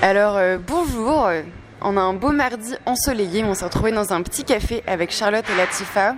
Alors 0.00 0.36
euh, 0.36 0.58
bonjour, 0.64 1.28
on 1.82 1.96
a 1.96 2.00
un 2.00 2.14
beau 2.14 2.30
mardi 2.30 2.76
ensoleillé, 2.86 3.42
on 3.42 3.54
s'est 3.54 3.64
retrouvé 3.64 3.90
dans 3.90 4.12
un 4.12 4.22
petit 4.22 4.44
café 4.44 4.84
avec 4.86 5.10
Charlotte 5.10 5.44
et 5.52 5.56
Latifa. 5.56 6.14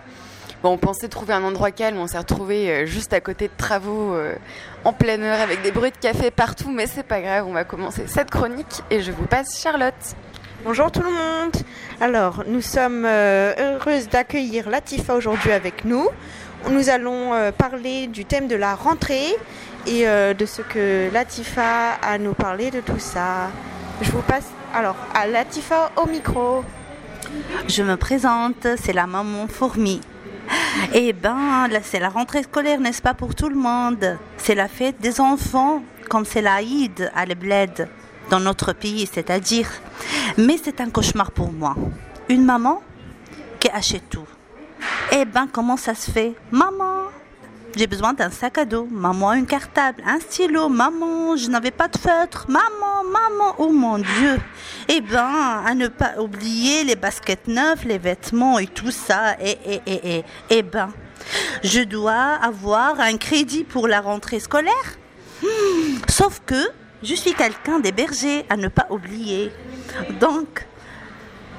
Bon, 0.62 0.72
on 0.72 0.76
pensait 0.76 1.08
trouver 1.08 1.32
un 1.32 1.42
endroit 1.42 1.70
calme, 1.70 1.96
on 1.96 2.06
s'est 2.06 2.18
retrouvé 2.18 2.70
euh, 2.70 2.84
juste 2.84 3.14
à 3.14 3.22
côté 3.22 3.48
de 3.48 3.54
travaux 3.56 4.12
euh, 4.12 4.34
en 4.84 4.92
pleine 4.92 5.22
heure 5.22 5.40
avec 5.40 5.62
des 5.62 5.70
bruits 5.70 5.92
de 5.92 5.96
café 5.96 6.30
partout, 6.30 6.70
mais 6.70 6.86
c'est 6.86 7.04
pas 7.04 7.22
grave, 7.22 7.46
on 7.48 7.54
va 7.54 7.64
commencer 7.64 8.02
cette 8.06 8.30
chronique 8.30 8.82
et 8.90 9.00
je 9.00 9.12
vous 9.12 9.24
passe 9.24 9.58
Charlotte. 9.58 9.94
Bonjour 10.62 10.92
tout 10.92 11.00
le 11.00 11.10
monde. 11.10 11.56
Alors, 12.02 12.44
nous 12.46 12.60
sommes 12.60 13.06
heureuses 13.06 14.10
d'accueillir 14.10 14.68
Latifa 14.68 15.14
aujourd'hui 15.14 15.52
avec 15.52 15.86
nous. 15.86 16.06
Nous 16.68 16.90
allons 16.90 17.50
parler 17.56 18.08
du 18.08 18.26
thème 18.26 18.46
de 18.46 18.56
la 18.56 18.74
rentrée 18.74 19.34
et 19.86 20.08
euh, 20.08 20.34
de 20.34 20.46
ce 20.46 20.62
que 20.62 21.10
Latifa 21.12 21.92
a 22.02 22.18
nous 22.18 22.34
parler 22.34 22.70
de 22.70 22.80
tout 22.80 22.98
ça. 22.98 23.50
Je 24.02 24.10
vous 24.10 24.22
passe 24.22 24.46
alors 24.74 24.96
à 25.14 25.26
Latifa 25.26 25.90
au 25.96 26.06
micro. 26.06 26.64
Je 27.68 27.82
me 27.82 27.96
présente, 27.96 28.66
c'est 28.82 28.92
la 28.92 29.06
maman 29.06 29.46
fourmi. 29.48 30.00
Eh 30.92 31.12
ben, 31.12 31.68
c'est 31.82 32.00
la 32.00 32.08
rentrée 32.08 32.42
scolaire, 32.42 32.80
n'est-ce 32.80 33.02
pas, 33.02 33.14
pour 33.14 33.34
tout 33.34 33.48
le 33.48 33.56
monde? 33.56 34.18
C'est 34.36 34.54
la 34.54 34.68
fête 34.68 35.00
des 35.00 35.20
enfants, 35.20 35.82
comme 36.08 36.24
c'est 36.24 36.42
l'Aïd 36.42 37.10
à 37.14 37.24
l'Ebled, 37.24 37.88
dans 38.30 38.40
notre 38.40 38.72
pays, 38.72 39.08
c'est-à-dire. 39.12 39.68
Mais 40.38 40.56
c'est 40.62 40.80
un 40.80 40.90
cauchemar 40.90 41.30
pour 41.30 41.52
moi. 41.52 41.76
Une 42.28 42.44
maman 42.44 42.82
qui 43.60 43.68
achète 43.68 44.08
tout. 44.08 44.26
Eh 45.12 45.24
ben, 45.24 45.46
comment 45.52 45.76
ça 45.76 45.94
se 45.94 46.10
fait? 46.10 46.34
Maman, 46.50 47.04
j'ai 47.76 47.86
besoin 47.86 48.12
d'un 48.12 48.30
sac 48.30 48.58
à 48.58 48.64
dos. 48.64 48.86
Maman, 48.90 49.30
un 49.30 49.44
cartable, 49.44 50.02
un 50.06 50.20
stylo. 50.20 50.68
Maman, 50.68 51.36
je 51.36 51.48
n'avais 51.48 51.70
pas 51.70 51.88
de 51.88 51.96
feutre. 51.96 52.46
Maman, 52.48 53.04
maman, 53.04 53.54
oh 53.58 53.70
mon 53.70 53.98
Dieu. 53.98 54.38
Eh 54.88 55.00
ben, 55.00 55.62
à 55.64 55.74
ne 55.74 55.88
pas 55.88 56.18
oublier 56.18 56.84
les 56.84 56.96
baskets 56.96 57.46
neuves, 57.48 57.86
les 57.86 57.98
vêtements 57.98 58.58
et 58.58 58.66
tout 58.66 58.90
ça. 58.90 59.36
Et, 59.40 59.58
et, 59.64 59.80
et, 59.86 60.16
et, 60.18 60.24
eh 60.50 60.62
ben, 60.62 60.92
je 61.62 61.80
dois 61.80 62.34
avoir 62.42 63.00
un 63.00 63.16
crédit 63.16 63.64
pour 63.64 63.88
la 63.88 64.00
rentrée 64.00 64.40
scolaire. 64.40 64.74
Hmm, 65.42 65.98
Sauf 66.08 66.40
que 66.44 66.68
je 67.02 67.14
suis 67.14 67.32
quelqu'un 67.34 67.78
des 67.78 67.92
bergers, 67.92 68.44
à 68.50 68.56
ne 68.56 68.68
pas 68.68 68.86
oublier. 68.90 69.52
Donc, 70.20 70.66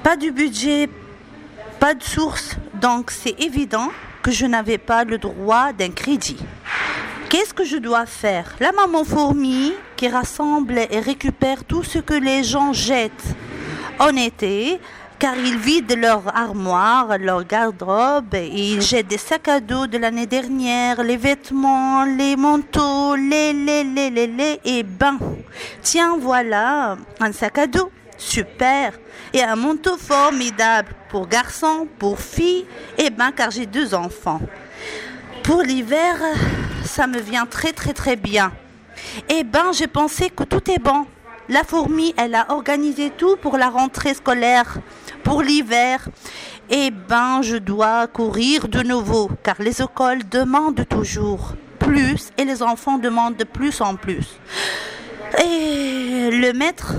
pas 0.02 0.16
du 0.16 0.30
budget, 0.30 0.88
pas 1.80 1.94
de 1.94 2.02
source. 2.02 2.56
Donc, 2.74 3.10
c'est 3.10 3.40
évident 3.40 3.90
que 4.22 4.30
je 4.30 4.46
n'avais 4.46 4.78
pas 4.78 5.04
le 5.04 5.18
droit 5.18 5.72
d'un 5.72 5.90
crédit. 5.90 6.38
Qu'est-ce 7.28 7.54
que 7.54 7.64
je 7.64 7.76
dois 7.76 8.06
faire? 8.06 8.54
La 8.60 8.72
maman 8.72 9.04
fourmi 9.04 9.72
qui 9.96 10.08
rassemble 10.08 10.78
et 10.90 11.00
récupère 11.00 11.64
tout 11.64 11.82
ce 11.82 11.98
que 11.98 12.14
les 12.14 12.44
gens 12.44 12.72
jettent 12.72 13.34
en 13.98 14.14
été, 14.16 14.80
car 15.18 15.36
ils 15.36 15.56
vident 15.56 15.96
leur 15.96 16.36
armoire, 16.36 17.16
leur 17.18 17.44
garde-robe, 17.44 18.34
et 18.34 18.72
ils 18.72 18.82
jettent 18.82 19.06
des 19.06 19.18
sacs 19.18 19.48
à 19.48 19.60
dos 19.60 19.86
de 19.86 19.96
l'année 19.96 20.26
dernière, 20.26 21.02
les 21.02 21.16
vêtements, 21.16 22.04
les 22.04 22.36
manteaux, 22.36 23.14
les, 23.14 23.52
les, 23.52 23.84
les, 23.84 24.10
les, 24.10 24.26
les, 24.26 24.60
et 24.64 24.82
ben, 24.82 25.18
tiens, 25.80 26.16
voilà, 26.18 26.96
un 27.20 27.32
sac 27.32 27.58
à 27.58 27.66
dos. 27.66 27.90
Super. 28.24 28.92
Et 29.34 29.42
un 29.42 29.56
manteau 29.56 29.96
formidable 29.96 30.94
pour 31.08 31.26
garçons, 31.26 31.86
pour 31.98 32.20
filles, 32.20 32.66
et 32.96 33.10
ben 33.10 33.32
car 33.32 33.50
j'ai 33.50 33.66
deux 33.66 33.94
enfants. 33.94 34.40
Pour 35.42 35.62
l'hiver, 35.62 36.16
ça 36.84 37.06
me 37.06 37.18
vient 37.18 37.46
très 37.46 37.72
très 37.72 37.92
très 37.92 38.16
bien. 38.16 38.52
Eh 39.28 39.42
ben, 39.42 39.72
j'ai 39.72 39.88
pensé 39.88 40.30
que 40.30 40.44
tout 40.44 40.70
est 40.70 40.78
bon. 40.78 41.04
La 41.48 41.64
fourmi, 41.64 42.14
elle 42.16 42.34
a 42.34 42.52
organisé 42.52 43.10
tout 43.10 43.36
pour 43.36 43.58
la 43.58 43.68
rentrée 43.68 44.14
scolaire, 44.14 44.78
pour 45.24 45.42
l'hiver. 45.42 46.08
Eh 46.70 46.90
ben, 46.90 47.42
je 47.42 47.56
dois 47.56 48.06
courir 48.06 48.68
de 48.68 48.82
nouveau, 48.82 49.30
car 49.42 49.56
les 49.58 49.82
écoles 49.82 50.26
demandent 50.30 50.86
toujours 50.88 51.54
plus 51.80 52.30
et 52.38 52.44
les 52.44 52.62
enfants 52.62 52.98
demandent 52.98 53.36
de 53.36 53.44
plus 53.44 53.80
en 53.80 53.96
plus. 53.96 54.38
Et 55.42 56.30
le 56.30 56.52
maître, 56.52 56.94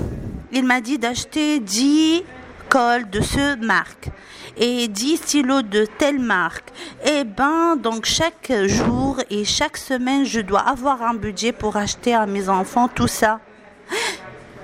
il 0.53 0.65
m'a 0.65 0.81
dit 0.81 0.99
d'acheter 0.99 1.59
10 1.59 2.23
cols 2.69 3.09
de 3.09 3.21
ce 3.21 3.55
marque 3.65 4.09
et 4.55 4.87
10 4.87 5.17
stylos 5.17 5.63
de 5.63 5.85
telle 5.97 6.19
marque. 6.19 6.69
Et 7.05 7.23
ben, 7.23 7.75
donc 7.75 8.05
chaque 8.05 8.51
jour 8.65 9.19
et 9.31 9.45
chaque 9.45 9.77
semaine, 9.77 10.25
je 10.25 10.41
dois 10.41 10.61
avoir 10.61 11.01
un 11.01 11.15
budget 11.15 11.51
pour 11.51 11.75
acheter 11.75 12.13
à 12.13 12.27
mes 12.27 12.49
enfants 12.49 12.87
tout 12.87 13.07
ça. 13.07 13.39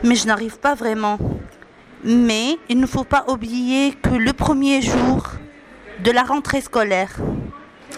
Mais 0.03 0.15
je 0.15 0.27
n'arrive 0.27 0.59
pas 0.59 0.75
vraiment. 0.75 1.17
Mais 2.03 2.57
il 2.69 2.79
ne 2.79 2.85
faut 2.85 3.03
pas 3.03 3.25
oublier 3.27 3.93
que 3.93 4.09
le 4.11 4.31
premier 4.33 4.81
jour 4.81 5.23
de 6.03 6.11
la 6.11 6.23
rentrée 6.23 6.61
scolaire, 6.61 7.15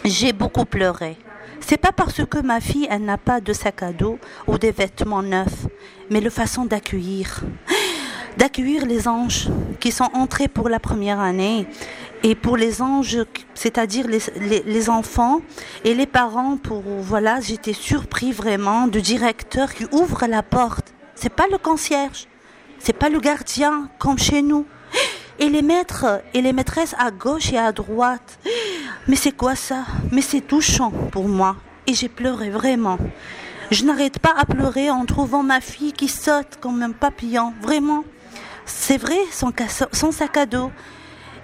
j'ai 0.05 0.33
beaucoup 0.33 0.65
pleuré. 0.65 1.17
C'est 1.59 1.77
pas 1.77 1.91
parce 1.91 2.25
que 2.25 2.39
ma 2.39 2.59
fille 2.59 2.87
elle 2.89 3.05
n'a 3.05 3.17
pas 3.17 3.39
de 3.39 3.53
sac 3.53 3.83
à 3.83 3.93
dos 3.93 4.17
ou 4.47 4.57
des 4.57 4.71
vêtements 4.71 5.21
neufs, 5.21 5.67
mais 6.09 6.19
le 6.19 6.31
façon 6.31 6.65
d'accueillir, 6.65 7.41
d'accueillir 8.37 8.85
les 8.85 9.07
anges 9.07 9.49
qui 9.79 9.91
sont 9.91 10.09
entrés 10.13 10.47
pour 10.47 10.69
la 10.69 10.79
première 10.79 11.19
année 11.19 11.67
et 12.23 12.35
pour 12.35 12.57
les 12.57 12.81
anges, 12.81 13.17
c'est-à-dire 13.53 14.07
les, 14.07 14.21
les, 14.65 14.89
enfants 14.89 15.41
et 15.83 15.93
les 15.93 16.05
parents. 16.05 16.57
Pour 16.57 16.81
voilà, 16.81 17.39
j'étais 17.41 17.73
surpris 17.73 18.31
vraiment 18.31 18.87
du 18.87 19.01
directeur 19.01 19.73
qui 19.73 19.85
ouvre 19.91 20.25
la 20.27 20.43
porte. 20.43 20.93
C'est 21.15 21.33
pas 21.33 21.47
le 21.51 21.57
concierge, 21.57 22.27
c'est 22.79 22.93
pas 22.93 23.09
le 23.09 23.19
gardien 23.19 23.89
comme 23.99 24.17
chez 24.17 24.41
nous. 24.41 24.65
Et 25.39 25.49
les 25.49 25.63
maîtres 25.63 26.21
et 26.35 26.41
les 26.41 26.53
maîtresses 26.53 26.93
à 26.99 27.09
gauche 27.09 27.51
et 27.51 27.57
à 27.57 27.71
droite. 27.71 28.39
Mais 29.07 29.15
c'est 29.15 29.31
quoi 29.31 29.55
ça? 29.55 29.85
Mais 30.11 30.21
c'est 30.21 30.41
touchant 30.41 30.91
pour 31.11 31.27
moi. 31.27 31.55
Et 31.87 31.95
j'ai 31.95 32.09
pleuré 32.09 32.51
vraiment. 32.51 32.99
Je 33.71 33.85
n'arrête 33.85 34.19
pas 34.19 34.33
à 34.37 34.45
pleurer 34.45 34.91
en 34.91 35.05
trouvant 35.05 35.41
ma 35.41 35.61
fille 35.61 35.93
qui 35.93 36.07
saute 36.07 36.59
comme 36.59 36.83
un 36.83 36.91
papillon. 36.91 37.53
Vraiment. 37.61 38.03
C'est 38.73 38.97
vrai, 38.97 39.19
son, 39.31 40.11
sac 40.11 40.37
à 40.37 40.45
dos. 40.45 40.71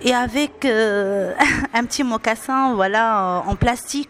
Et 0.01 0.13
avec 0.13 0.65
euh, 0.65 1.33
un 1.73 1.83
petit 1.83 2.03
mocassin, 2.03 2.73
voilà, 2.73 3.43
en 3.45 3.55
plastique. 3.55 4.09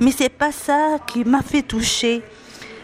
Mais 0.00 0.10
c'est 0.10 0.28
pas 0.28 0.50
ça 0.50 0.98
qui 1.06 1.24
m'a 1.24 1.42
fait 1.42 1.62
toucher. 1.62 2.22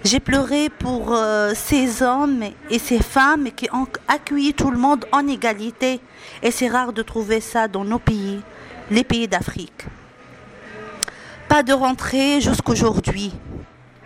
J'ai 0.05 0.21
pleuré 0.21 0.69
pour 0.69 1.15
euh, 1.15 1.53
ces 1.55 2.03
hommes 2.03 2.45
et 2.71 2.79
ces 2.79 3.01
femmes 3.01 3.51
qui 3.55 3.69
ont 3.73 3.87
accueilli 4.07 4.55
tout 4.55 4.71
le 4.71 4.79
monde 4.79 5.07
en 5.13 5.27
égalité. 5.27 6.01
Et 6.43 6.51
c'est 6.51 6.69
rare 6.69 6.93
de 6.93 7.03
trouver 7.03 7.41
ça 7.41 7.67
dans 7.67 7.85
nos 7.85 7.99
pays, 7.99 8.41
les 8.91 9.05
pays 9.05 9.29
d'Afrique. 9.29 9.87
Pas 11.49 11.63
de 11.63 11.73
rentrée 11.73 12.41
jusqu'aujourd'hui. 12.41 13.33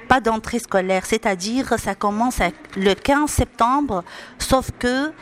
Pas 0.08 0.20
d'entrée 0.20 0.60
scolaire, 0.60 1.04
c'est-à-dire 1.04 1.74
ça 1.78 1.94
commence 1.94 2.38
le 2.76 2.94
15 2.94 3.30
septembre, 3.30 4.04
sauf 4.38 4.70
que 4.78 5.12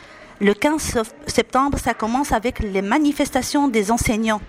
le 0.41 0.53
15 0.53 1.03
septembre, 1.27 1.77
ça 1.79 1.93
commence 1.93 2.31
avec 2.31 2.59
les 2.59 2.81
manifestations 2.81 3.67
des 3.67 3.91
enseignants. 3.91 4.41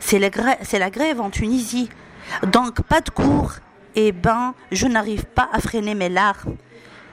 C'est 0.00 0.18
la, 0.18 0.90
grève 0.90 1.20
en 1.20 1.30
Tunisie. 1.30 1.88
Donc 2.46 2.82
pas 2.82 3.00
de 3.00 3.10
cours, 3.10 3.52
eh 3.94 4.12
ben, 4.12 4.54
je 4.70 4.86
n'arrive 4.86 5.24
pas 5.24 5.48
à 5.52 5.60
freiner 5.60 5.94
mes 5.94 6.08
larmes. 6.08 6.56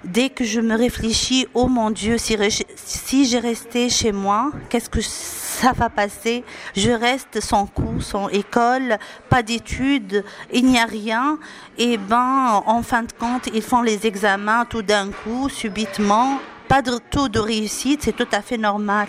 Dès 0.03 0.29
que 0.29 0.43
je 0.43 0.61
me 0.61 0.77
réfléchis, 0.77 1.47
oh 1.55 1.67
mon 1.67 1.89
Dieu, 1.89 2.19
si, 2.19 2.37
si 2.75 3.25
j'ai 3.25 3.39
resté 3.39 3.89
chez 3.89 4.11
moi, 4.11 4.51
qu'est-ce 4.69 4.89
que 4.89 5.01
ça 5.01 5.71
va 5.71 5.89
passer? 5.89 6.43
Je 6.75 6.91
reste 6.91 7.39
sans 7.39 7.65
cours, 7.65 8.03
sans 8.03 8.29
école, 8.29 8.99
pas 9.29 9.41
d'études, 9.41 10.23
il 10.53 10.67
n'y 10.67 10.77
a 10.77 10.85
rien. 10.85 11.39
Et 11.79 11.97
ben, 11.97 12.61
en 12.67 12.83
fin 12.83 13.01
de 13.01 13.11
compte, 13.13 13.49
ils 13.51 13.63
font 13.63 13.81
les 13.81 14.05
examens 14.05 14.65
tout 14.65 14.83
d'un 14.83 15.09
coup, 15.09 15.49
subitement. 15.49 16.39
Pas 16.75 16.81
de 16.81 16.97
taux 16.97 17.29
de 17.29 17.39
réussite, 17.39 18.03
c'est 18.03 18.11
tout 18.11 18.27
à 18.33 18.41
fait 18.41 18.57
normal. 18.57 19.07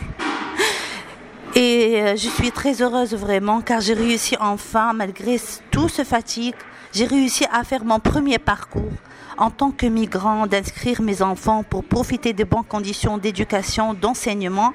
Et 1.57 2.15
je 2.17 2.29
suis 2.29 2.53
très 2.53 2.81
heureuse 2.81 3.13
vraiment 3.13 3.61
car 3.61 3.81
j'ai 3.81 3.95
réussi 3.95 4.37
enfin, 4.39 4.93
malgré 4.93 5.41
tout 5.73 5.89
ce 5.89 6.05
fatigue, 6.05 6.55
j'ai 6.93 7.07
réussi 7.07 7.45
à 7.53 7.65
faire 7.65 7.85
mon 7.85 7.99
premier 7.99 8.39
parcours 8.39 8.93
en 9.37 9.51
tant 9.51 9.73
que 9.73 9.87
migrant, 9.87 10.47
d'inscrire 10.47 11.03
mes 11.03 11.23
enfants 11.23 11.65
pour 11.65 11.83
profiter 11.83 12.33
de 12.33 12.45
bonnes 12.45 12.63
conditions 12.63 13.19
d'éducation, 13.19 13.95
d'enseignement. 13.95 14.73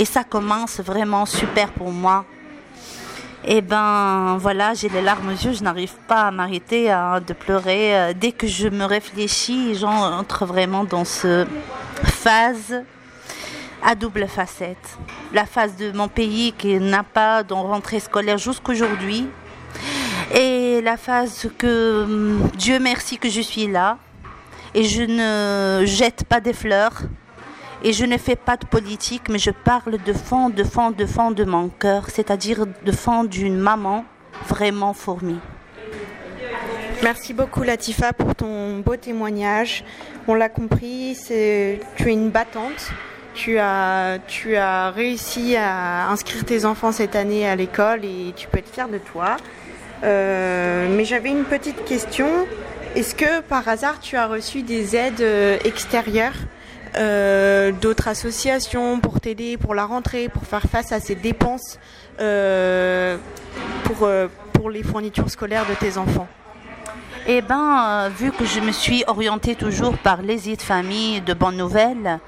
Et 0.00 0.04
ça 0.04 0.24
commence 0.24 0.80
vraiment 0.80 1.26
super 1.26 1.70
pour 1.70 1.92
moi. 1.92 2.24
Et 3.44 3.60
ben 3.60 4.36
voilà, 4.40 4.74
j'ai 4.74 4.88
les 4.88 5.02
larmes 5.02 5.28
aux 5.28 5.46
yeux, 5.46 5.52
je 5.52 5.62
n'arrive 5.62 5.94
pas 6.08 6.22
à 6.22 6.30
m'arrêter 6.32 6.86
de 7.24 7.32
pleurer. 7.34 8.14
Dès 8.20 8.32
que 8.32 8.48
je 8.48 8.66
me 8.66 8.84
réfléchis, 8.84 9.76
j'entre 9.76 10.44
vraiment 10.44 10.82
dans 10.82 11.04
ce 11.04 11.46
phase 12.22 12.84
à 13.82 13.96
double 13.96 14.28
facette. 14.28 14.96
La 15.32 15.44
phase 15.44 15.74
de 15.76 15.90
mon 15.90 16.06
pays 16.06 16.52
qui 16.52 16.78
n'a 16.78 17.02
pas 17.02 17.42
de 17.42 17.52
rentrée 17.52 17.98
scolaire 17.98 18.38
jusqu'aujourd'hui, 18.38 19.26
et 20.32 20.80
la 20.82 20.96
phase 20.96 21.50
que 21.58 22.04
hum, 22.04 22.48
Dieu 22.56 22.78
merci 22.78 23.18
que 23.18 23.28
je 23.28 23.40
suis 23.40 23.66
là 23.66 23.98
et 24.72 24.84
je 24.84 25.02
ne 25.02 25.84
jette 25.84 26.24
pas 26.24 26.40
des 26.40 26.52
fleurs 26.52 27.02
Et 27.84 27.92
je 27.92 28.04
ne 28.06 28.16
fais 28.16 28.36
pas 28.36 28.56
de 28.56 28.64
politique, 28.64 29.28
mais 29.28 29.40
je 29.40 29.50
parle 29.50 29.98
de 30.08 30.12
fond, 30.12 30.48
de 30.48 30.62
fond, 30.62 30.92
de 30.92 31.04
fond 31.04 31.32
de 31.32 31.44
mon 31.44 31.68
cœur, 31.68 32.02
c'est-à-dire 32.08 32.60
de 32.88 32.92
fond 32.92 33.24
d'une 33.24 33.58
maman 33.58 34.04
vraiment 34.48 34.94
fourmi. 34.94 35.38
Merci 37.02 37.34
beaucoup 37.34 37.64
Latifa 37.64 38.12
pour 38.12 38.36
ton 38.36 38.78
beau 38.78 38.94
témoignage. 38.94 39.82
On 40.28 40.34
l'a 40.34 40.48
compris, 40.48 41.16
c'est 41.16 41.80
tu 41.96 42.08
es 42.08 42.12
une 42.12 42.30
battante. 42.30 42.92
Tu 43.34 43.58
as, 43.58 44.18
tu 44.28 44.54
as 44.54 44.90
réussi 44.90 45.56
à 45.56 46.08
inscrire 46.10 46.44
tes 46.44 46.64
enfants 46.64 46.92
cette 46.92 47.16
année 47.16 47.48
à 47.48 47.56
l'école 47.56 48.04
et 48.04 48.32
tu 48.36 48.46
peux 48.46 48.58
être 48.58 48.72
fier 48.72 48.88
de 48.88 48.98
toi. 48.98 49.36
Euh, 50.04 50.86
mais 50.96 51.04
j'avais 51.04 51.30
une 51.30 51.42
petite 51.42 51.84
question. 51.84 52.28
Est-ce 52.94 53.16
que 53.16 53.40
par 53.40 53.66
hasard 53.66 53.98
tu 53.98 54.16
as 54.16 54.28
reçu 54.28 54.62
des 54.62 54.94
aides 54.94 55.22
euh, 55.22 55.58
extérieures 55.64 56.36
euh, 56.96 57.72
d'autres 57.72 58.06
associations 58.06 59.00
pour 59.00 59.18
t'aider 59.18 59.56
pour 59.56 59.74
la 59.74 59.86
rentrée, 59.86 60.28
pour 60.28 60.44
faire 60.44 60.62
face 60.70 60.92
à 60.92 61.00
ces 61.00 61.16
dépenses 61.16 61.80
pour, 63.84 64.08
pour 64.52 64.70
les 64.70 64.82
fournitures 64.84 65.30
scolaires 65.30 65.66
de 65.68 65.74
tes 65.74 65.98
enfants? 65.98 66.28
Eh 67.26 67.42
bien, 67.42 68.08
vu 68.08 68.32
que 68.32 68.44
je 68.44 68.60
me 68.60 68.72
suis 68.72 69.04
orientée 69.06 69.54
toujours 69.54 69.96
par 69.98 70.22
les 70.22 70.48
de 70.50 70.62
famille 70.62 71.20
de 71.20 71.34
bonnes 71.34 71.56
nouvelles, 71.56 72.18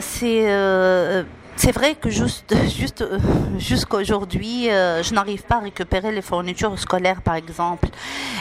c'est 0.00 1.24
c'est 1.60 1.72
vrai 1.72 1.94
que 1.94 2.08
juste, 2.08 2.54
juste 2.74 3.02
euh, 3.02 3.18
jusqu'à 3.58 3.98
aujourd'hui, 3.98 4.70
euh, 4.70 5.02
je 5.02 5.12
n'arrive 5.12 5.42
pas 5.42 5.56
à 5.56 5.60
récupérer 5.60 6.10
les 6.10 6.22
fournitures 6.22 6.78
scolaires, 6.78 7.20
par 7.20 7.34
exemple. 7.34 7.88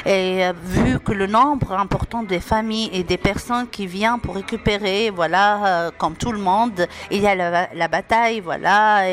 Et 0.06 0.46
euh, 0.46 0.54
vu 0.64 1.00
que 1.02 1.12
le 1.12 1.28
nombre 1.28 1.74
important 1.74 2.24
des 2.24 2.40
familles 2.40 2.90
et 2.94 3.04
des 3.04 3.18
personnes 3.18 3.68
qui 3.68 3.88
viennent 3.88 4.22
pour 4.22 4.36
récupérer, 4.36 5.10
voilà, 5.10 5.92
comme 5.98 6.16
tout 6.16 6.32
le 6.32 6.40
monde, 6.40 6.88
il 7.12 7.22
y 7.22 7.28
a 7.28 7.36
la, 7.36 7.88
bataille, 7.90 8.40
voilà, 8.40 9.12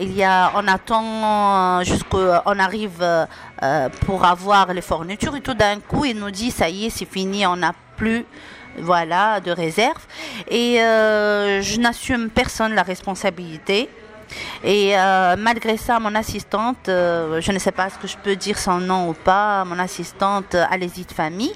il 0.00 0.12
y 0.12 0.24
a, 0.24 0.50
on 0.56 0.66
attend 0.66 1.82
jusqu'on 1.84 2.58
arrive 2.58 3.04
pour 4.04 4.24
avoir 4.24 4.72
les 4.72 4.82
fournitures 4.82 5.36
et 5.36 5.40
tout 5.40 5.54
d'un 5.54 5.78
coup, 5.78 6.04
il 6.04 6.18
nous 6.18 6.32
dit, 6.32 6.50
ça 6.50 6.68
y 6.68 6.86
est, 6.86 6.90
c'est 6.90 7.10
fini, 7.10 7.46
on 7.46 7.56
n'a 7.56 7.72
plus 7.96 8.26
voilà, 8.80 9.40
de 9.40 9.50
réserve. 9.50 10.06
Et 10.48 10.80
euh, 10.80 11.62
je 11.62 11.78
n'assume 11.80 12.30
personne 12.30 12.74
la 12.74 12.82
responsabilité. 12.82 13.88
Et 14.62 14.96
euh, 14.96 15.36
malgré 15.38 15.76
ça, 15.76 15.98
mon 15.98 16.14
assistante, 16.14 16.88
euh, 16.88 17.40
je 17.40 17.50
ne 17.50 17.58
sais 17.58 17.72
pas 17.72 17.88
ce 17.88 17.98
que 17.98 18.06
je 18.06 18.16
peux 18.16 18.36
dire 18.36 18.58
son 18.58 18.78
nom 18.78 19.08
ou 19.08 19.14
pas, 19.14 19.64
mon 19.64 19.78
assistante 19.78 20.54
allez-y 20.54 21.04
de 21.04 21.12
famille, 21.12 21.54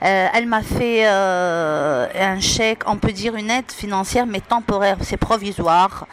elle 0.00 0.46
m'a 0.46 0.62
fait 0.62 1.06
un 1.06 2.40
chèque, 2.40 2.84
on 2.86 2.96
peut 2.96 3.12
dire 3.12 3.34
une 3.34 3.50
aide 3.50 3.70
financière, 3.70 4.26
mais 4.26 4.40
temporaire, 4.40 4.96
c'est 5.02 5.18
provisoire 5.18 6.06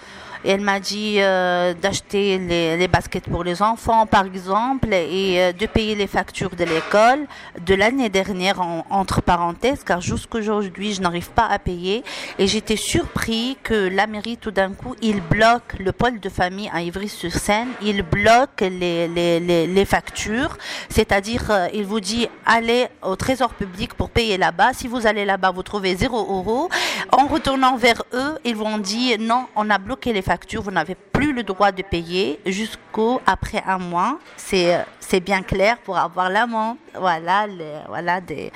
elle 0.48 0.62
m'a 0.62 0.80
dit 0.80 1.16
euh, 1.20 1.74
d'acheter 1.74 2.38
les, 2.38 2.88
baskets 2.88 3.26
pour 3.30 3.44
les 3.44 3.62
enfants, 3.62 4.06
par 4.06 4.26
exemple, 4.26 4.94
et 4.94 5.42
euh, 5.42 5.52
de 5.52 5.66
payer 5.66 5.96
les 5.96 6.08
factures 6.08 6.56
de 6.56 6.64
l'école 6.64 7.26
de 7.66 7.76
l'année 7.76 8.10
dernière, 8.10 8.62
entre 8.90 9.22
parenthèses, 9.22 9.84
car 9.84 10.00
jusqu'aujourd'hui, 10.02 10.94
je 10.94 11.02
n'arrive 11.02 11.30
pas 11.32 11.46
à 11.48 11.60
payer. 11.60 12.04
Et 12.40 12.48
j'étais 12.48 12.76
surpris 12.76 13.58
que 13.64 13.90
la 13.90 14.08
mairie, 14.08 14.38
tout 14.38 14.52
d'un 14.52 14.72
coup, 14.72 14.96
il 15.02 15.22
bloque 15.22 15.74
le 15.80 15.92
pôle 15.92 16.20
de 16.20 16.30
famille 16.30 16.70
à 16.74 16.82
Ivry-sur-Seine, 16.82 17.70
il 17.82 18.04
bloque 18.04 18.62
les, 18.62 19.86
factures, 19.86 20.58
c'est-à-dire, 20.90 21.44
euh, 21.50 21.68
il 21.74 21.86
vous 21.86 22.00
dit, 22.00 22.28
allez 22.46 22.88
au 23.02 23.16
trésor 23.16 23.54
public 23.54 23.94
pour 23.94 24.10
payer 24.10 24.38
là-bas. 24.38 24.72
Si 24.74 24.88
vous 24.88 25.08
allez 25.08 25.26
là-bas, 25.26 25.52
vous 25.52 25.64
trouvez 25.64 25.96
0 25.96 26.18
euros. 26.18 26.70
En 27.12 27.28
retournant 27.28 27.78
vers 27.78 28.04
eux, 28.14 28.38
ils 28.44 28.56
vont 28.56 28.78
dire, 28.78 29.18
non, 29.20 29.48
on 29.56 29.70
a 29.70 29.78
bloqué 29.78 30.14
les 30.14 30.22
vous 30.62 30.72
n'avez 30.72 30.96
plus 30.96 31.34
le 31.34 31.44
droit 31.44 31.72
de 31.72 31.82
payer 31.82 32.40
jusqu'au 32.46 33.22
après 33.26 33.64
un 33.66 33.78
mois. 33.78 34.20
C'est 34.36 34.86
c'est 35.00 35.20
bien 35.20 35.42
clair 35.42 35.78
pour 35.78 35.98
avoir 35.98 36.30
l'amende. 36.30 36.78
Voilà, 36.94 37.48
voilà 37.88 38.20
des, 38.20 38.52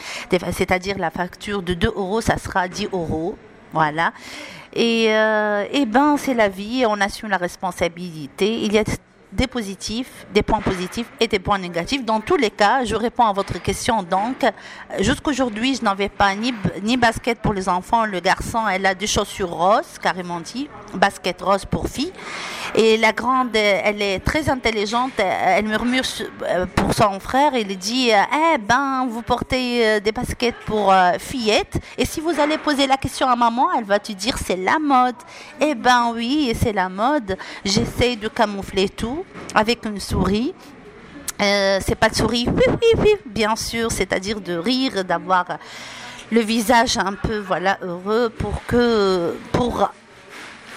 c'est-à-dire 0.52 0.98
la 0.98 1.10
facture 1.10 1.62
de 1.62 1.74
2 1.74 1.88
euros, 1.96 2.22
ça 2.22 2.38
sera 2.38 2.68
10 2.68 2.90
euros. 2.92 3.38
Voilà. 3.74 4.12
Et, 4.74 5.08
euh, 5.10 5.66
et 5.72 5.86
ben 5.86 6.18
c'est 6.18 6.34
la 6.34 6.50
vie, 6.50 6.84
on 6.88 7.00
assume 7.00 7.30
la 7.30 7.38
responsabilité. 7.38 8.62
Il 8.64 8.74
y 8.74 8.78
a 8.78 8.84
des 9.32 9.48
positifs, 9.48 10.26
des 10.34 10.44
points 10.44 10.60
positifs 10.60 11.08
et 11.20 11.28
des 11.28 11.40
points 11.40 11.58
négatifs. 11.58 12.04
Dans 12.04 12.20
tous 12.20 12.36
les 12.36 12.52
cas, 12.52 12.84
je 12.84 12.96
réponds 12.96 13.26
à 13.26 13.34
votre 13.34 13.62
question. 13.62 14.04
Donc, 14.04 14.46
jusqu'aujourd'hui, 15.00 15.76
je 15.76 15.84
n'avais 15.84 16.10
pas 16.10 16.36
ni, 16.36 16.54
ni 16.84 16.98
basket 16.98 17.40
pour 17.40 17.54
les 17.54 17.70
enfants. 17.70 18.06
Le 18.06 18.20
garçon, 18.20 18.68
elle 18.68 18.86
a 18.86 18.94
des 18.94 19.08
chaussures 19.08 19.50
roses, 19.52 19.98
carrément 20.02 20.40
dit, 20.40 20.68
basket 20.94 21.42
rose 21.42 21.66
pour 21.66 21.88
fille. 21.88 22.12
Et 22.74 22.98
la 22.98 23.12
grande, 23.12 23.56
elle 23.56 24.02
est 24.02 24.20
très 24.20 24.50
intelligente. 24.50 25.12
Elle 25.18 25.66
murmure 25.66 26.04
euh, 26.44 26.66
pour 26.74 26.94
son 26.94 27.20
frère. 27.20 27.52
Il 27.54 27.78
dit, 27.78 28.10
eh 28.12 28.58
ben, 28.58 29.06
vous 29.10 29.22
portez 29.22 29.86
euh, 29.86 30.00
des 30.00 30.12
baskets 30.12 30.56
pour 30.66 30.92
euh, 30.92 31.14
fillettes. 31.20 31.78
Et 31.98 32.06
si 32.06 32.22
vous 32.22 32.40
allez 32.40 32.58
poser 32.58 32.88
la 32.88 32.98
question 32.98 33.28
à 33.28 33.36
maman, 33.36 33.68
elle 33.78 33.84
va 33.84 34.00
te 34.00 34.14
dire, 34.14 34.38
c'est 34.38 34.56
la 34.56 34.80
mode. 34.80 35.16
Eh 35.60 35.76
ben 35.76 36.14
oui, 36.16 36.54
c'est 36.60 36.72
la 36.74 36.88
mode. 36.88 37.38
J'essaie 37.66 38.16
de 38.16 38.30
camoufler 38.30 38.88
tout 38.88 39.26
avec 39.54 39.86
une 39.86 40.00
souris. 40.00 40.54
Euh, 41.42 41.80
c'est 41.86 41.96
pas 41.96 42.10
de 42.10 42.16
souris, 42.16 42.48
bien 43.26 43.56
sûr, 43.56 43.92
c'est-à-dire 43.92 44.40
de 44.40 44.56
rire, 44.56 45.04
d'avoir 45.04 45.46
le 46.32 46.40
visage 46.40 46.98
un 46.98 47.14
peu 47.14 47.40
voilà 47.40 47.78
heureux 47.82 48.30
pour 48.30 48.64
que 48.66 49.36
pour 49.52 49.92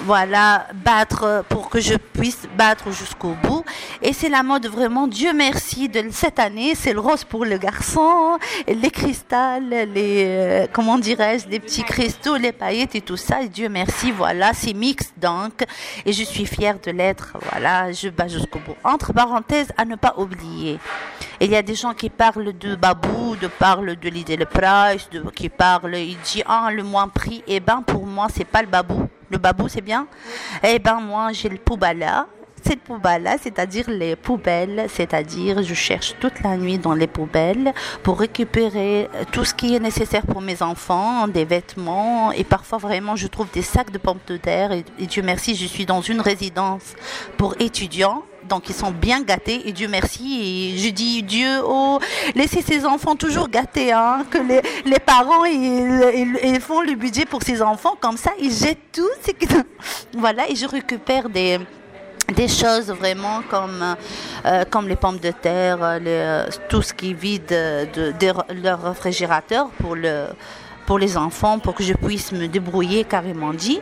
voilà, 0.00 0.66
battre 0.74 1.44
pour 1.48 1.70
que 1.70 1.80
je 1.80 1.94
puisse 1.94 2.46
battre 2.56 2.90
jusqu'au 2.90 3.34
bout. 3.42 3.64
Et 4.02 4.12
c'est 4.12 4.28
la 4.28 4.42
mode 4.42 4.66
vraiment, 4.66 5.06
Dieu 5.06 5.32
merci, 5.32 5.88
de 5.88 6.04
cette 6.10 6.38
année, 6.38 6.74
c'est 6.74 6.92
le 6.92 7.00
rose 7.00 7.24
pour 7.24 7.44
le 7.44 7.58
garçon, 7.58 8.38
les 8.66 8.90
cristals, 8.90 9.68
les, 9.68 10.24
euh, 10.26 10.66
comment 10.72 10.98
dirais-je, 10.98 11.48
les 11.48 11.60
petits 11.60 11.84
cristaux, 11.84 12.36
les 12.36 12.52
paillettes 12.52 12.94
et 12.94 13.00
tout 13.00 13.16
ça. 13.16 13.42
Et 13.42 13.48
Dieu 13.48 13.68
merci, 13.68 14.10
voilà, 14.10 14.52
c'est 14.52 14.74
mix 14.74 15.12
donc. 15.16 15.64
Et 16.04 16.12
je 16.12 16.24
suis 16.24 16.46
fière 16.46 16.78
de 16.84 16.90
l'être, 16.90 17.36
voilà, 17.50 17.92
je 17.92 18.08
bats 18.08 18.28
jusqu'au 18.28 18.58
bout. 18.58 18.76
Entre 18.84 19.12
parenthèses, 19.12 19.68
à 19.76 19.84
ne 19.84 19.96
pas 19.96 20.14
oublier. 20.16 20.78
Il 21.40 21.50
y 21.50 21.56
a 21.56 21.62
des 21.62 21.74
gens 21.74 21.94
qui 21.94 22.10
parlent 22.10 22.56
de 22.56 22.74
babou, 22.74 23.36
de 23.36 23.46
parlent 23.46 23.96
de 23.96 24.08
l'idée 24.08 24.36
le 24.36 24.46
price, 24.46 25.08
de, 25.10 25.20
qui 25.30 25.48
parlent, 25.48 25.96
il 25.96 26.18
dit, 26.20 26.42
ah, 26.46 26.70
le 26.72 26.82
moins 26.82 27.08
prix. 27.08 27.42
eh 27.46 27.60
ben, 27.60 27.82
pour 27.86 28.06
moi, 28.06 28.28
c'est 28.34 28.44
pas 28.44 28.62
le 28.62 28.68
babou 28.68 29.08
le 29.34 29.38
babou, 29.38 29.68
c'est 29.68 29.80
bien 29.80 30.06
Eh 30.62 30.78
ben 30.78 31.00
moi, 31.00 31.32
j'ai 31.32 31.48
le 31.48 31.58
poubala. 31.58 32.26
Cette 32.66 32.80
poubelle-là, 32.80 33.36
c'est-à-dire 33.42 33.90
les 33.90 34.16
poubelles, 34.16 34.86
c'est-à-dire 34.88 35.62
je 35.62 35.74
cherche 35.74 36.14
toute 36.18 36.40
la 36.40 36.56
nuit 36.56 36.78
dans 36.78 36.94
les 36.94 37.06
poubelles 37.06 37.74
pour 38.02 38.18
récupérer 38.18 39.10
tout 39.32 39.44
ce 39.44 39.52
qui 39.52 39.74
est 39.74 39.80
nécessaire 39.80 40.24
pour 40.24 40.40
mes 40.40 40.62
enfants, 40.62 41.28
des 41.28 41.44
vêtements 41.44 42.32
et 42.32 42.42
parfois 42.42 42.78
vraiment 42.78 43.16
je 43.16 43.26
trouve 43.26 43.48
des 43.52 43.60
sacs 43.60 43.90
de 43.90 43.98
pommes 43.98 44.18
de 44.26 44.38
terre 44.38 44.72
et, 44.72 44.84
Dieu 45.06 45.22
merci, 45.22 45.54
je 45.54 45.66
suis 45.66 45.84
dans 45.84 46.00
une 46.00 46.22
résidence 46.22 46.94
pour 47.36 47.54
étudiants 47.60 48.22
donc 48.48 48.68
ils 48.68 48.74
sont 48.74 48.90
bien 48.90 49.22
gâtés 49.22 49.68
et 49.68 49.72
Dieu 49.72 49.88
merci. 49.88 50.78
Je 50.78 50.90
dis 50.90 51.22
Dieu, 51.22 51.60
oh, 51.64 51.98
laissez 52.34 52.62
ces 52.62 52.84
enfants 52.84 53.16
toujours 53.16 53.48
gâtés, 53.48 53.92
hein, 53.92 54.24
que 54.30 54.38
les, 54.38 54.60
les 54.84 54.98
parents 54.98 55.44
ils, 55.44 56.38
ils, 56.44 56.60
font 56.60 56.82
le 56.82 56.94
budget 56.94 57.24
pour 57.24 57.42
ces 57.42 57.62
enfants 57.62 57.96
comme 58.00 58.16
ça, 58.16 58.32
ils 58.40 58.52
jettent 58.52 58.92
tout. 58.92 59.08
Voilà, 60.16 60.48
et 60.48 60.54
je 60.54 60.66
récupère 60.66 61.28
des 61.28 61.58
des 62.32 62.48
choses 62.48 62.90
vraiment 62.90 63.42
comme, 63.50 63.96
euh, 64.46 64.64
comme 64.70 64.88
les 64.88 64.96
pommes 64.96 65.18
de 65.18 65.30
terre, 65.30 65.78
euh, 65.82 66.46
tout 66.68 66.82
ce 66.82 66.94
qui 66.94 67.14
vide 67.14 67.46
de, 67.48 68.32
leur 68.62 68.82
réfrigérateur 68.82 69.68
pour, 69.80 69.94
le, 69.94 70.26
pour 70.86 70.98
les 70.98 71.16
enfants, 71.16 71.58
pour 71.58 71.74
que 71.74 71.82
je 71.82 71.92
puisse 71.94 72.32
me 72.32 72.46
débrouiller 72.46 73.04
carrément 73.04 73.52
dit. 73.52 73.80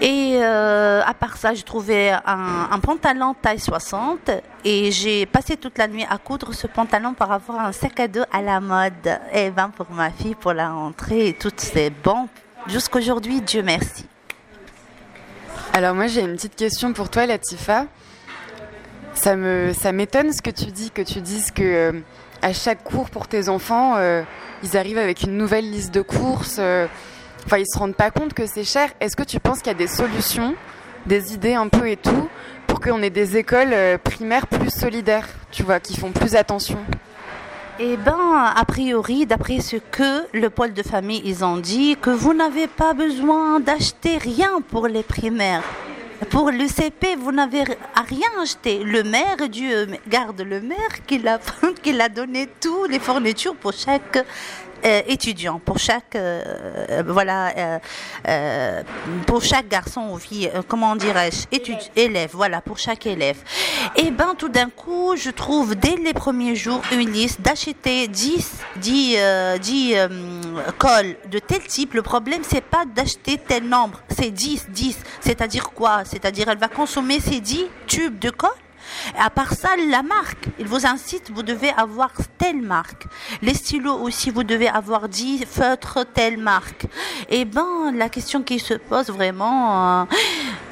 Et 0.00 0.38
euh, 0.42 1.02
à 1.04 1.14
part 1.14 1.36
ça, 1.36 1.54
j'ai 1.54 1.62
trouvé 1.62 2.10
un, 2.10 2.78
pantalon 2.80 3.34
taille 3.40 3.60
60 3.60 4.30
et 4.64 4.90
j'ai 4.90 5.24
passé 5.24 5.56
toute 5.56 5.78
la 5.78 5.86
nuit 5.86 6.04
à 6.10 6.18
coudre 6.18 6.52
ce 6.52 6.66
pantalon 6.66 7.14
par 7.14 7.30
à 7.30 7.40
un 7.60 7.72
sac 7.72 8.00
à 8.00 8.08
dos 8.08 8.24
à 8.32 8.42
la 8.42 8.60
mode. 8.60 9.20
Et 9.32 9.50
ben 9.50 9.68
pour 9.68 9.90
ma 9.92 10.10
fille, 10.10 10.34
pour 10.34 10.52
la 10.52 10.70
rentrée, 10.70 11.36
tout 11.38 11.52
c'est 11.56 11.90
bon. 11.90 12.28
Jusqu'aujourd'hui, 12.66 13.40
Dieu 13.40 13.62
merci. 13.62 14.06
Alors 15.76 15.96
moi 15.96 16.06
j'ai 16.06 16.20
une 16.20 16.36
petite 16.36 16.54
question 16.54 16.92
pour 16.92 17.10
toi 17.10 17.26
Latifa. 17.26 17.86
Ça 19.14 19.34
me 19.34 19.72
ça 19.72 19.90
m'étonne 19.90 20.32
ce 20.32 20.40
que 20.40 20.50
tu 20.50 20.66
dis, 20.66 20.92
que 20.92 21.02
tu 21.02 21.20
dises 21.20 21.50
que 21.50 21.62
euh, 21.64 21.92
à 22.42 22.52
chaque 22.52 22.84
cours 22.84 23.10
pour 23.10 23.26
tes 23.26 23.48
enfants, 23.48 23.94
euh, 23.96 24.22
ils 24.62 24.76
arrivent 24.76 24.98
avec 24.98 25.24
une 25.24 25.36
nouvelle 25.36 25.68
liste 25.68 25.92
de 25.92 26.00
courses. 26.00 26.58
Euh, 26.60 26.86
enfin, 27.44 27.58
ils 27.58 27.66
se 27.66 27.76
rendent 27.76 27.96
pas 27.96 28.12
compte 28.12 28.34
que 28.34 28.46
c'est 28.46 28.62
cher. 28.62 28.88
Est-ce 29.00 29.16
que 29.16 29.24
tu 29.24 29.40
penses 29.40 29.58
qu'il 29.58 29.66
y 29.66 29.70
a 29.70 29.74
des 29.74 29.88
solutions, 29.88 30.54
des 31.06 31.34
idées 31.34 31.54
un 31.54 31.66
peu 31.66 31.88
et 31.90 31.96
tout, 31.96 32.28
pour 32.68 32.78
qu'on 32.78 33.02
ait 33.02 33.10
des 33.10 33.36
écoles 33.36 33.74
primaires 34.04 34.46
plus 34.46 34.70
solidaires, 34.70 35.26
tu 35.50 35.64
vois, 35.64 35.80
qui 35.80 35.96
font 35.96 36.12
plus 36.12 36.36
attention? 36.36 36.78
Eh 37.80 37.96
ben, 37.96 38.52
a 38.54 38.64
priori, 38.64 39.26
d'après 39.26 39.58
ce 39.60 39.74
que 39.74 40.28
le 40.32 40.48
pôle 40.48 40.74
de 40.74 40.82
famille 40.84 41.22
ils 41.24 41.44
ont 41.44 41.56
dit, 41.56 41.96
que 42.00 42.10
vous 42.10 42.32
n'avez 42.32 42.68
pas 42.68 42.94
besoin 42.94 43.58
d'acheter 43.58 44.16
rien 44.16 44.60
pour 44.60 44.86
les 44.86 45.02
primaires. 45.02 45.64
Pour 46.30 46.52
le 46.52 46.68
CP, 46.68 47.16
vous 47.16 47.32
n'avez 47.32 47.64
rien 47.64 48.28
acheté. 48.40 48.84
Le 48.84 49.02
maire, 49.02 49.48
Dieu 49.50 49.88
garde 50.08 50.40
le 50.42 50.60
maire, 50.60 51.04
qui 51.04 51.26
a, 51.26 51.40
qui 51.82 52.00
a 52.00 52.08
donné 52.08 52.48
toutes 52.60 52.92
les 52.92 53.00
fournitures 53.00 53.56
pour 53.56 53.72
chaque 53.72 54.24
euh, 54.84 55.00
étudiants, 55.06 55.60
pour 55.64 55.78
chaque 55.78 56.14
euh, 56.14 57.02
voilà, 57.06 57.80
euh, 58.28 58.82
pour 59.26 59.42
chaque 59.42 59.68
garçon 59.68 60.10
ou 60.12 60.18
fille, 60.18 60.50
comment 60.68 60.94
dirais-je, 60.94 61.46
élève, 61.96 62.30
voilà, 62.34 62.60
pour 62.60 62.78
chaque 62.78 63.06
élève. 63.06 63.38
Et 63.96 64.10
ben 64.10 64.34
tout 64.36 64.50
d'un 64.50 64.68
coup, 64.68 65.14
je 65.16 65.30
trouve 65.30 65.74
dès 65.74 65.96
les 65.96 66.12
premiers 66.12 66.54
jours 66.54 66.82
une 66.92 67.10
liste 67.10 67.40
d'acheter 67.40 68.08
10 68.08 68.52
10 68.76 69.16
10 69.60 69.94
cols 70.78 71.16
de 71.30 71.38
tel 71.38 71.62
type. 71.62 71.94
Le 71.94 72.02
problème 72.02 72.42
c'est 72.42 72.64
pas 72.64 72.84
d'acheter 72.84 73.38
tel 73.38 73.66
nombre, 73.66 74.02
c'est 74.10 74.30
10 74.30 74.66
10. 74.68 74.98
C'est-à-dire 75.20 75.70
quoi? 75.70 76.04
C'est-à-dire 76.04 76.48
elle 76.48 76.58
va 76.58 76.68
consommer 76.68 77.20
ces 77.20 77.40
10 77.40 77.66
tubes 77.86 78.18
de 78.18 78.30
colle? 78.30 78.50
À 79.18 79.30
part 79.30 79.52
ça, 79.52 79.70
la 79.76 80.02
marque, 80.02 80.48
il 80.58 80.66
vous 80.66 80.86
incite, 80.86 81.30
vous 81.30 81.42
devez 81.42 81.70
avoir 81.70 82.12
telle 82.38 82.62
marque. 82.62 83.06
Les 83.42 83.54
stylos 83.54 83.98
aussi, 84.00 84.30
vous 84.30 84.44
devez 84.44 84.68
avoir 84.68 85.08
10 85.08 85.44
feutres 85.46 86.04
telle 86.12 86.38
marque. 86.38 86.84
Et 87.28 87.40
eh 87.40 87.44
ben, 87.44 87.92
la 87.94 88.08
question 88.08 88.42
qui 88.42 88.58
se 88.58 88.74
pose 88.74 89.08
vraiment, 89.08 90.02
euh, 90.02 90.04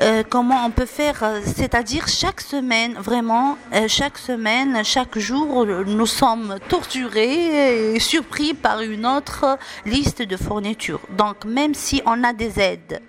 euh, 0.02 0.22
comment 0.28 0.64
on 0.66 0.70
peut 0.70 0.86
faire, 0.86 1.22
euh, 1.22 1.40
c'est-à-dire 1.44 2.08
chaque 2.08 2.40
semaine, 2.40 2.94
vraiment, 2.94 3.58
chaque 3.88 4.18
semaine, 4.18 4.84
chaque 4.84 5.18
jour, 5.18 5.66
nous 5.66 6.06
sommes 6.06 6.56
torturés 6.68 7.94
et 7.94 8.00
surpris 8.00 8.54
par 8.54 8.80
une 8.80 9.06
autre 9.06 9.58
liste 9.86 10.22
de 10.22 10.36
fournitures. 10.36 11.00
Donc, 11.16 11.44
même 11.44 11.74
si 11.74 12.02
on 12.06 12.24
a 12.24 12.32
des 12.32 12.58
aides, 12.60 13.00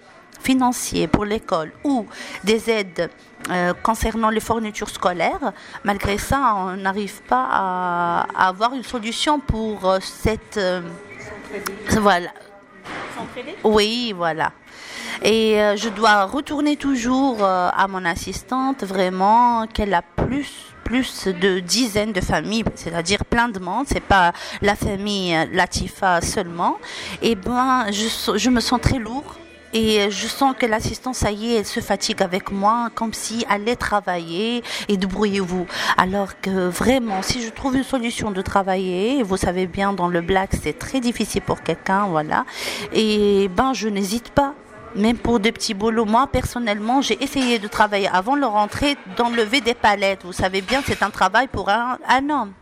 financiers 0.43 1.07
pour 1.07 1.25
l'école 1.25 1.72
ou 1.83 2.05
des 2.43 2.69
aides 2.69 3.10
euh, 3.50 3.74
concernant 3.84 4.30
les 4.30 4.40
fournitures 4.40 4.90
scolaires, 4.90 5.52
malgré 5.84 6.18
ça, 6.18 6.56
on 6.56 6.78
n'arrive 6.78 7.22
pas 7.24 7.48
à, 7.52 8.48
avoir 8.48 8.74
une 8.74 8.84
solution 8.84 9.40
pour 9.40 9.90
euh, 9.90 10.00
cette... 10.02 10.58
Euh, 10.58 10.82
voilà. 12.00 12.30
Oui, 13.64 14.14
voilà. 14.16 14.52
Et 15.22 15.56
je 15.78 15.90
dois 15.90 16.26
retourner 16.26 16.76
toujours 16.76 17.46
à 17.46 17.88
mon 17.88 18.04
assistante, 18.04 18.84
vraiment, 18.84 19.68
qu'elle 19.68 19.94
a 19.94 20.02
plus 20.02 20.74
plus 20.84 21.28
de 21.28 21.60
dizaines 21.60 22.12
de 22.12 22.20
familles, 22.20 22.66
c'est-à-dire 22.76 23.24
plein 23.24 23.48
de 23.48 23.58
monde, 23.58 23.86
c'est 23.88 24.04
pas 24.04 24.34
la 24.62 24.76
famille 24.76 25.34
Latifa 25.54 26.20
seulement. 26.20 26.78
Et 27.22 27.36
ben, 27.36 27.86
je, 27.90 28.38
je 28.38 28.50
me 28.50 28.60
sens 28.60 28.82
très 28.82 29.00
lourd 29.00 29.38
et 29.74 30.12
je 30.12 30.27
sens 30.27 30.56
que 30.58 30.65
l'assistante, 30.65 31.15
ça 31.15 31.32
y 31.32 31.53
est, 31.53 31.60
elle 31.60 31.65
se 31.65 31.80
fatigue 31.80 32.22
avec 32.22 32.51
moi, 32.51 32.89
comme 32.94 33.13
si 33.13 33.46
allait 33.50 33.75
travailler 33.75 34.63
et 34.88 34.98
débrouillez-vous. 34.98 35.65
Alors 35.98 36.39
que 36.39 36.68
vraiment, 36.68 37.22
si 37.22 37.42
je 37.42 37.50
trouve 37.50 37.75
une 37.75 37.84
solution 37.84 38.32
de 38.32 38.42
travailler, 38.42 39.24
vous 39.24 39.38
savez 39.38 39.68
bien, 39.68 39.94
dans 39.94 40.08
le 40.08 40.22
black, 40.22 40.51
c'est 40.62 40.77
très 40.77 41.00
difficile 41.00 41.42
pour 41.42 41.62
quelqu'un, 41.63 42.06
voilà. 42.08 42.46
Et 42.94 43.50
ben, 43.56 43.74
je 43.74 43.88
n'hésite 43.89 44.30
pas 44.30 44.53
même 44.96 45.18
pour 45.18 45.39
des 45.39 45.51
petits 45.51 45.74
boulots. 45.74 46.06
Moi, 46.06 46.27
personnellement, 46.27 47.01
j'ai 47.01 47.22
essayé 47.24 47.58
de 47.58 47.68
travailler 47.68 48.08
avant 48.08 48.36
le 48.36 48.46
rentrée 48.46 48.96
d'enlever 49.18 49.60
des 49.60 49.74
palettes. 49.74 50.22
Vous 50.24 50.34
savez 50.34 50.62
bien, 50.62 50.82
c'est 50.86 51.01
un 51.01 51.10
travail 51.10 51.48
pour 51.48 51.70
un 51.70 52.30
homme. 52.30 52.53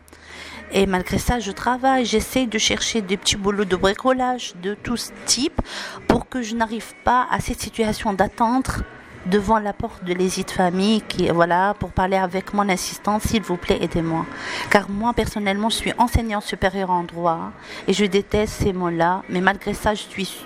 Et 0.73 0.85
malgré 0.85 1.17
ça, 1.17 1.39
je 1.39 1.51
travaille, 1.51 2.05
j'essaie 2.05 2.45
de 2.45 2.57
chercher 2.57 3.01
des 3.01 3.17
petits 3.17 3.35
boulots 3.35 3.65
de 3.65 3.75
bricolage 3.75 4.53
de 4.63 4.73
tout 4.73 4.95
type 5.25 5.61
pour 6.07 6.29
que 6.29 6.41
je 6.41 6.55
n'arrive 6.55 6.93
pas 7.03 7.27
à 7.29 7.41
cette 7.41 7.59
situation 7.59 8.13
d'attendre 8.13 8.83
devant 9.25 9.59
la 9.59 9.73
porte 9.73 10.03
de 10.03 10.13
l'hésite 10.13 10.49
famille 10.51 11.01
qui 11.01 11.27
voilà 11.29 11.75
pour 11.77 11.91
parler 11.91 12.17
avec 12.17 12.53
mon 12.53 12.67
assistant 12.69 13.19
s'il 13.19 13.41
vous 13.43 13.57
plaît 13.57 13.79
aidez-moi. 13.81 14.25
Car 14.69 14.89
moi 14.89 15.13
personnellement 15.13 15.69
je 15.69 15.75
suis 15.75 15.93
enseignant 15.97 16.41
supérieur 16.41 16.89
en 16.89 17.03
droit 17.03 17.51
et 17.87 17.93
je 17.93 18.05
déteste 18.05 18.63
ces 18.63 18.73
mots-là. 18.73 19.23
Mais 19.29 19.41
malgré 19.41 19.73
ça 19.73 19.93
je 19.93 20.01
suis 20.01 20.45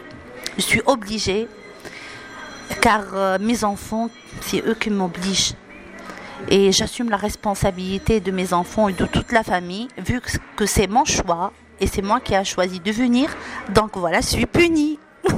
je 0.58 0.62
suis 0.62 0.82
obligée 0.88 1.48
car 2.82 3.04
euh, 3.14 3.38
mes 3.40 3.64
enfants 3.64 4.10
c'est 4.42 4.66
eux 4.66 4.76
qui 4.76 4.90
m'obligent 4.90 5.54
et 6.50 6.72
j'assume 6.72 7.10
la 7.10 7.18
responsabilité 7.18 8.20
de 8.20 8.32
mes 8.32 8.54
enfants 8.54 8.88
et 8.88 8.94
de 8.94 9.06
toute 9.06 9.32
la 9.32 9.44
famille, 9.44 9.88
vu 9.98 10.22
que 10.56 10.66
c'est 10.66 10.88
mon 10.88 11.06
choix 11.06 11.52
et 11.80 11.88
c'est 11.88 12.02
moi 12.02 12.20
qui 12.20 12.34
ai 12.34 12.44
choisi 12.44 12.80
de 12.80 12.92
venir. 12.92 13.30
Donc 13.74 13.98
voilà, 13.98 14.22
je 14.22 14.28
suis 14.28 14.46
punie. 14.46 15.00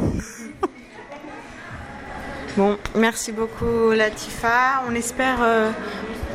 bon, 2.57 2.77
merci 2.95 3.31
beaucoup 3.31 3.91
Latifa. 3.91 4.83
On 4.89 4.95
espère, 4.95 5.41
euh, 5.41 5.71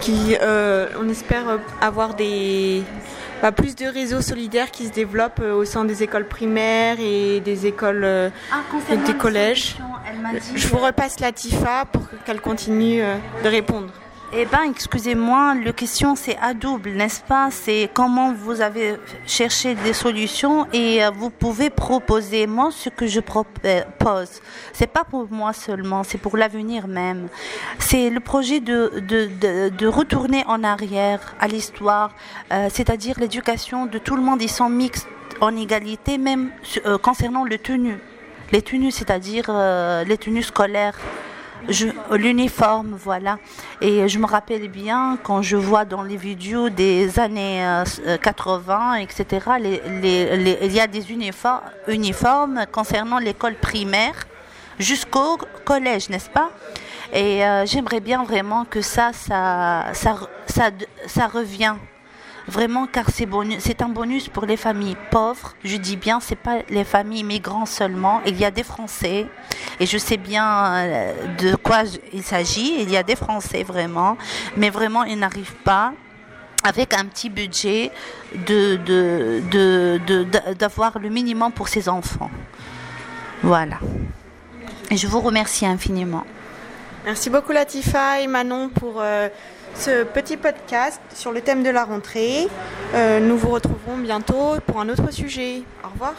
euh, 0.09 0.89
on 1.01 1.09
espère 1.09 1.59
avoir 1.81 2.15
des, 2.15 2.83
bah, 3.43 3.53
plus 3.53 3.77
de 3.77 3.87
réseaux 3.87 4.23
solidaires 4.23 4.71
qui 4.71 4.87
se 4.87 4.93
développent 4.93 5.41
euh, 5.43 5.55
au 5.55 5.65
sein 5.65 5.85
des 5.85 6.03
écoles 6.03 6.27
primaires 6.27 6.97
et 7.01 7.41
des 7.41 7.67
écoles 7.67 8.05
ah, 8.05 8.31
et 8.91 8.97
des 8.97 9.15
collèges. 9.15 9.77
Je 10.55 10.67
vous 10.69 10.79
repasse 10.79 11.21
Latifa 11.21 11.85
pour 11.87 12.03
qu'elle 12.25 12.41
continue 12.41 13.03
de 13.45 13.49
répondre. 13.49 13.89
Eh 14.35 14.47
bien, 14.47 14.63
excusez-moi, 14.71 15.55
la 15.63 15.73
question 15.75 16.17
c'est 16.17 16.39
à 16.39 16.55
double, 16.55 16.93
n'est-ce 16.93 17.21
pas? 17.21 17.51
C'est 17.51 17.91
comment 17.93 18.33
vous 18.33 18.63
avez 18.63 18.97
cherché 19.27 19.75
des 19.75 19.93
solutions 19.93 20.67
et 20.73 21.05
euh, 21.05 21.11
vous 21.11 21.29
pouvez 21.29 21.69
proposer 21.69 22.47
moi 22.47 22.71
ce 22.73 22.89
que 22.89 23.07
je 23.07 23.21
propose. 23.21 24.41
C'est 24.73 24.87
pas 24.87 25.05
pour 25.05 25.31
moi 25.31 25.53
seulement, 25.53 26.03
c'est 26.03 26.17
pour 26.17 26.39
l'avenir 26.39 26.89
même. 26.89 27.29
C'est 27.79 28.09
le 28.09 28.21
projet 28.21 28.61
de, 28.61 29.87
retourner 29.87 30.45
en 30.47 30.65
arrière 30.65 31.35
à 31.39 31.47
l'histoire, 31.47 32.15
euh, 32.55 32.69
c'est-à-dire 32.73 33.21
l'éducation 33.21 33.85
de 33.85 33.99
tout 33.99 34.17
le 34.17 34.23
monde. 34.23 34.41
Ils 34.41 34.49
sont 34.49 34.71
mixtes 34.71 35.09
en 35.43 35.55
égalité, 35.55 36.17
même 36.17 36.53
euh, 36.87 36.97
concernant 36.97 37.45
le 37.45 37.59
tenue. 37.59 37.99
Les 38.51 38.63
tenues, 38.63 38.93
c'est-à-dire 38.93 39.51
les 40.07 40.19
tenues 40.19 40.43
scolaires 40.43 40.99
l'uniforme, 42.11 42.97
voilà. 42.99 43.39
Et 43.81 44.09
je 44.09 44.19
me 44.19 44.27
rappelle 44.27 44.69
bien 44.69 45.19
quand 45.23 45.43
je 45.43 45.57
vois 45.57 45.85
dans 45.85 46.03
les 46.03 46.17
vidéos 46.17 46.69
des 46.69 47.19
années 47.19 47.65
80, 48.21 48.95
euh, 48.95 48.97
etc., 48.97 49.47
il 49.61 50.73
y 50.73 50.81
a 50.81 50.87
des 50.87 51.13
uniformes, 51.13 52.67
concernant 52.71 53.19
l'école 53.19 53.55
primaire 53.55 54.15
jusqu'au 54.79 55.39
collège, 55.65 56.09
n'est-ce 56.09 56.31
pas? 56.31 56.51
Et 57.13 57.45
euh, 57.45 57.67
j'aimerais 57.67 58.01
bien 58.01 58.25
vraiment 58.25 58.65
que 58.65 58.81
ça, 58.81 59.13
ça, 59.13 59.93
ça, 59.93 60.17
ça, 60.47 60.71
ça 61.07 61.27
revient 61.27 61.75
vraiment 62.49 62.87
car 62.87 63.07
c'est 63.11 63.83
un 63.83 63.89
bonus 63.89 64.29
pour 64.29 64.47
les 64.47 64.57
familles 64.57 64.97
pauvres. 65.11 65.55
Je 65.65 65.77
dis 65.77 65.97
bien, 65.97 66.21
c'est 66.21 66.37
pas 66.37 66.59
les 66.69 66.85
familles 66.85 67.25
migrantes 67.25 67.69
seulement. 67.69 68.21
Il 68.27 68.39
y 68.39 68.45
a 68.45 68.51
des 68.51 68.63
Français 68.63 69.27
et 69.81 69.87
je 69.87 69.99
sais 69.99 70.17
bien 70.17 70.75
euh, 70.75 71.13
de 71.39 71.55
quoi 71.57 71.83
il 72.13 72.23
s'agit. 72.23 72.83
Il 72.83 72.91
y 72.91 72.97
a 72.97 73.03
des 73.03 73.17
Français 73.17 73.63
vraiment, 73.63 74.17
mais 74.57 74.71
vraiment 74.71 75.05
ils 75.05 75.19
n'arrivent 75.19 75.57
pas 75.65 75.93
avec 76.65 76.95
un 76.95 77.05
petit 77.07 77.29
budget 77.29 77.91
d'avoir 80.59 80.99
le 80.99 81.09
minimum 81.09 81.53
pour 81.53 81.69
ses 81.69 81.89
enfants. 81.89 82.31
Voilà. 83.43 83.79
Et 84.91 84.97
je 84.97 85.07
vous 85.07 85.21
remercie 85.21 85.67
infiniment. 85.67 86.25
Merci 87.05 87.31
beaucoup 87.31 87.51
Latifa 87.51 88.21
et 88.21 88.29
Manon 88.29 88.69
pour 88.69 89.01
euh, 89.01 89.29
ce 89.75 90.05
petit 90.05 90.37
podcast 90.37 91.01
sur 91.15 91.33
le 91.33 91.41
thème 91.41 91.63
de 91.63 91.71
la 91.71 91.85
rentrée. 91.85 92.49
Euh, 92.95 93.21
nous 93.21 93.37
vous 93.37 93.51
retrouverons 93.51 93.99
bientôt 93.99 94.57
pour 94.67 94.81
un 94.81 94.89
autre 94.89 95.13
sujet. 95.13 95.63
Au 95.85 95.89
revoir. 95.89 96.15